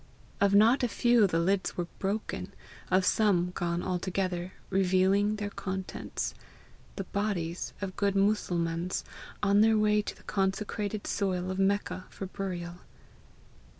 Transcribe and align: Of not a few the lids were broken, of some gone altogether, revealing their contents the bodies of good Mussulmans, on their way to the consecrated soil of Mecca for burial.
Of 0.41 0.55
not 0.55 0.81
a 0.81 0.87
few 0.87 1.27
the 1.27 1.37
lids 1.37 1.77
were 1.77 1.85
broken, 1.99 2.55
of 2.89 3.05
some 3.05 3.51
gone 3.51 3.83
altogether, 3.83 4.53
revealing 4.71 5.35
their 5.35 5.51
contents 5.51 6.33
the 6.95 7.03
bodies 7.03 7.73
of 7.81 7.95
good 7.95 8.15
Mussulmans, 8.15 9.03
on 9.43 9.61
their 9.61 9.77
way 9.77 10.01
to 10.01 10.17
the 10.17 10.23
consecrated 10.23 11.05
soil 11.05 11.51
of 11.51 11.59
Mecca 11.59 12.05
for 12.09 12.25
burial. 12.25 12.77